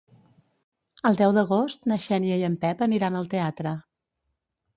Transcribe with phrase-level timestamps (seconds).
[1.09, 3.77] El deu d'agost na Xènia i en Pep aniran al teatre.